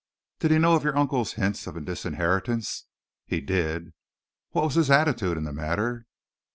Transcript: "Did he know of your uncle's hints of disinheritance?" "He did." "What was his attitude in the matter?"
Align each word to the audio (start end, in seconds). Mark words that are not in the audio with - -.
"Did 0.39 0.49
he 0.49 0.57
know 0.57 0.73
of 0.75 0.83
your 0.83 0.97
uncle's 0.97 1.33
hints 1.33 1.67
of 1.67 1.85
disinheritance?" 1.85 2.87
"He 3.27 3.39
did." 3.39 3.93
"What 4.49 4.65
was 4.65 4.73
his 4.73 4.89
attitude 4.89 5.37
in 5.37 5.43
the 5.43 5.53
matter?" 5.53 6.07